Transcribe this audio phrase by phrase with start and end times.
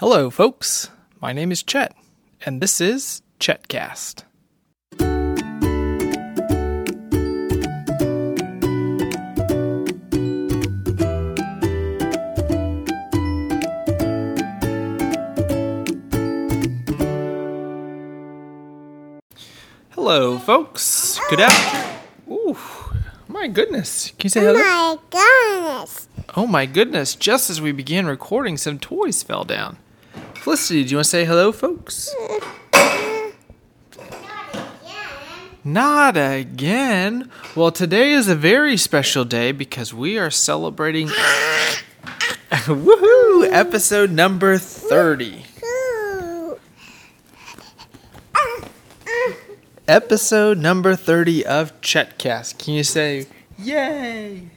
[0.00, 0.90] Hello, folks.
[1.20, 1.92] My name is Chet,
[2.46, 4.22] and this is Chetcast.
[19.90, 21.18] Hello, folks.
[21.28, 21.98] Good afternoon.
[22.30, 22.56] Ooh,
[23.26, 24.12] my goodness.
[24.12, 24.60] Can you say hello?
[24.62, 26.08] Oh My goodness.
[26.36, 29.76] Oh my goodness, just as we began recording, some toys fell down.
[30.48, 32.08] Felicity, do you want to say hello, folks?
[35.62, 37.30] Not again.
[37.54, 41.08] Well, today is a very special day because we are celebrating
[42.50, 45.44] woohoo episode number 30.
[49.86, 52.56] Episode number 30 of Chetcast.
[52.56, 53.26] Can you say
[53.58, 54.48] yay?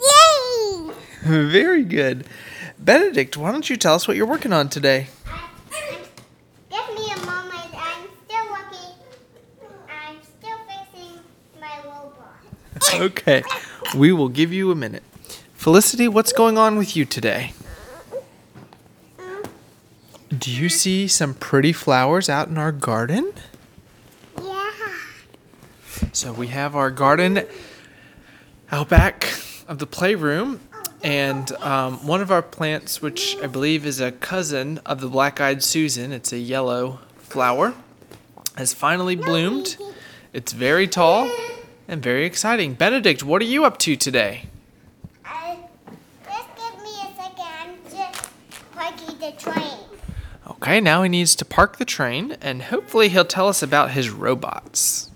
[0.00, 0.90] Yay!
[1.22, 2.24] Very good.
[2.82, 5.08] Benedict, why don't you tell us what you're working on today?
[6.70, 7.68] Give me a moment.
[7.74, 8.94] I'm still working.
[9.88, 11.20] I'm still fixing
[11.60, 12.36] my robot.
[13.00, 13.42] Okay,
[13.94, 15.02] we will give you a minute.
[15.54, 17.52] Felicity, what's going on with you today?
[20.36, 23.32] Do you see some pretty flowers out in our garden?
[24.42, 24.70] Yeah.
[26.12, 27.44] So we have our garden
[28.72, 29.26] out back
[29.68, 30.60] of the playroom,
[31.02, 35.62] and um, one of our plants, which I believe is a cousin of the black-eyed
[35.62, 37.74] Susan, it's a yellow flower,
[38.56, 39.76] has finally bloomed.
[40.32, 41.30] It's very tall
[41.88, 42.74] and very exciting.
[42.74, 44.48] Benedict, what are you up to today?
[45.24, 45.56] Uh,
[46.24, 47.44] just give me a second.
[47.44, 48.30] I'm just
[48.72, 49.78] parking the train.
[50.48, 54.10] Okay, now he needs to park the train, and hopefully he'll tell us about his
[54.10, 55.10] robots.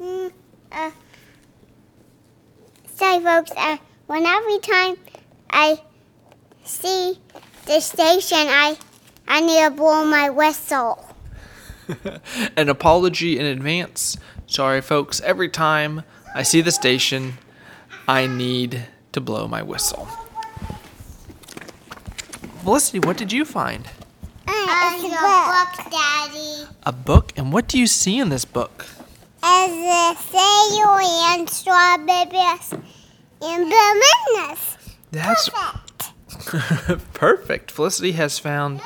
[0.00, 0.28] Hmm.
[0.72, 0.90] Uh.
[2.94, 3.50] Sorry, folks.
[3.56, 3.76] Uh,
[4.10, 4.96] when every time
[5.50, 5.82] I
[6.64, 7.20] see
[7.66, 8.76] the station, I
[9.28, 11.14] I need to blow my whistle.
[12.56, 14.16] An apology in advance.
[14.48, 15.20] Sorry, folks.
[15.20, 16.02] Every time
[16.34, 17.38] I see the station,
[18.08, 20.08] I need to blow my whistle.
[22.64, 23.86] Felicity, what did you find?
[24.48, 25.92] Uh, it's a book.
[25.92, 26.66] Daddy.
[26.82, 27.32] A book?
[27.36, 28.86] And what do you see in this book?
[29.40, 30.98] As a sail
[31.30, 32.74] and strawberries
[33.42, 34.76] and bananas.
[35.10, 37.14] That's Perfect.
[37.14, 37.70] perfect.
[37.70, 38.80] Felicity has found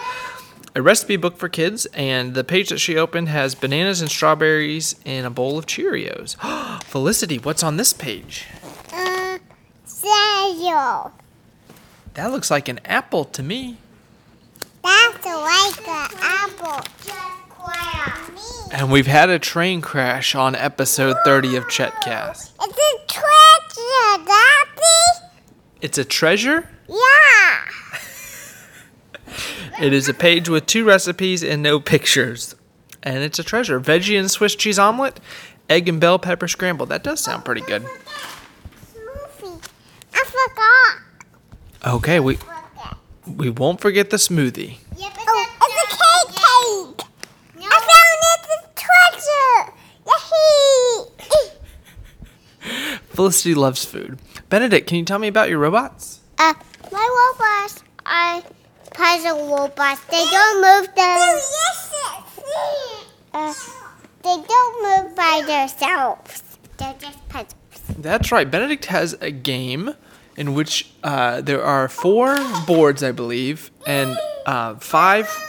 [0.74, 4.96] a recipe book for kids, and the page that she opened has bananas and strawberries
[5.04, 6.36] in a bowl of Cheerios.
[6.84, 8.46] Felicity, what's on this page?
[8.92, 9.38] Uh,
[9.84, 11.12] sail.
[12.14, 13.76] That looks like an apple to me.
[14.82, 16.84] That's like an apple.
[17.04, 18.72] Just quiet.
[18.72, 22.50] And we've had a train crash on episode 30 of Chetcast.
[22.60, 23.03] It's a.
[25.84, 26.66] It's a treasure.
[26.88, 27.64] Yeah.
[29.82, 32.54] It is a page with two recipes and no pictures.
[33.02, 33.78] And it's a treasure.
[33.78, 35.20] Veggie and Swiss cheese omelet,
[35.68, 36.86] egg and bell pepper scramble.
[36.86, 37.82] That does sound pretty good.
[38.94, 39.68] Smoothie.
[40.14, 41.96] I forgot.
[41.96, 42.38] Okay, we
[43.26, 44.78] we won't forget the smoothie.
[44.96, 46.28] Yep, it's, oh, it's a cake
[46.96, 47.04] cake.
[47.60, 48.40] I found it.
[48.40, 48.72] It's a
[49.20, 49.74] treasure.
[52.70, 53.00] Yay.
[53.10, 54.18] Felicity loves food.
[54.54, 56.20] Benedict, can you tell me about your robots?
[56.38, 56.54] uh,
[56.92, 58.40] my robots are
[58.94, 60.00] puzzle robots.
[60.04, 61.40] They don't move them.
[63.32, 63.52] Uh,
[64.22, 66.44] they don't move by themselves.
[66.76, 67.56] They're just puzzles.
[67.98, 68.48] That's right.
[68.48, 69.94] Benedict has a game
[70.36, 74.16] in which uh, there are four boards, I believe, and
[74.46, 75.36] uh, five.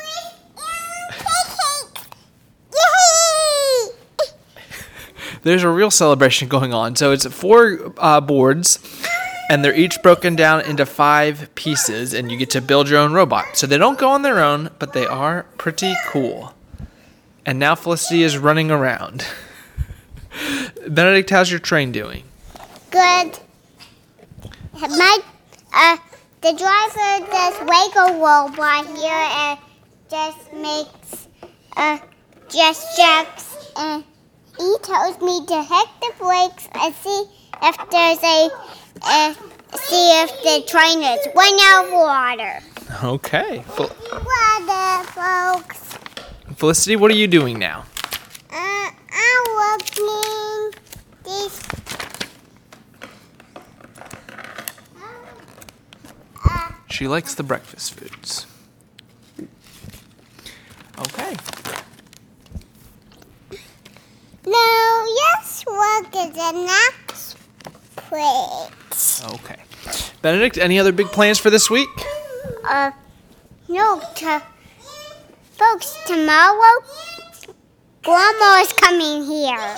[5.46, 6.96] There's a real celebration going on.
[6.96, 8.80] So it's four uh, boards,
[9.50, 13.14] and they're each broken down into five pieces, and you get to build your own
[13.14, 13.46] robot.
[13.58, 16.54] So they don't go on their own, but they are pretty cool.
[17.46, 19.26] And now Felicity is running around.
[20.88, 22.24] Benedict, how's your train doing?
[22.90, 23.40] Good.
[24.82, 25.20] My
[25.74, 25.98] uh,
[26.42, 29.60] the driver does wiggle robot here and
[30.10, 31.28] just makes
[31.78, 31.98] uh
[32.50, 34.04] just jumps and
[34.58, 37.24] he tells me to hit the brakes and see
[37.64, 38.50] if there's a
[39.04, 39.34] uh,
[39.78, 42.60] see if the train is running out of water.
[43.04, 43.64] Okay.
[43.68, 45.98] Fel- Water, folks.
[46.56, 47.86] Felicity, what are you doing now?
[48.52, 50.72] Uh, I'm working
[51.24, 51.62] this.
[56.46, 58.46] Uh, She likes the breakfast foods.
[60.98, 61.36] Okay.
[64.46, 67.05] now, yes, work is the next
[69.34, 69.58] Okay.
[70.22, 71.90] Benedict, any other big plans for this week?
[72.64, 72.92] Uh,
[73.68, 74.42] No, to,
[75.52, 76.80] folks, tomorrow
[78.04, 79.76] Grandma is coming here.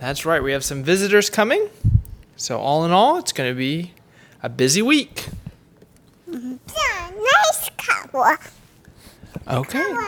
[0.00, 0.42] That's right.
[0.42, 1.68] We have some visitors coming.
[2.36, 3.92] So all in all, it's going to be
[4.42, 5.28] a busy week.
[6.28, 8.38] Yeah, nice color.
[9.48, 9.82] Okay.
[9.82, 10.02] Color,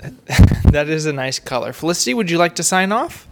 [0.72, 1.72] that is a nice color.
[1.72, 3.27] Felicity, would you like to sign off?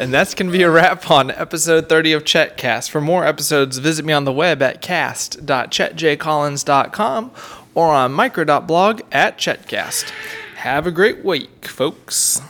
[0.00, 2.88] And that's going to be a wrap on episode 30 of Chetcast.
[2.88, 7.30] For more episodes, visit me on the web at cast.chetjcollins.com
[7.74, 10.10] or on micro.blog at Chetcast.
[10.56, 12.40] Have a great week, folks.